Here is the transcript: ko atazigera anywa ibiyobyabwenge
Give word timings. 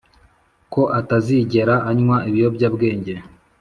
ko 0.73 0.81
atazigera 0.99 1.75
anywa 1.89 2.17
ibiyobyabwenge 2.29 3.13